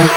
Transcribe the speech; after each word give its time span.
Shit, 0.00 0.08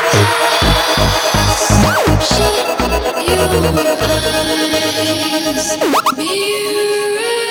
you 6.17 7.42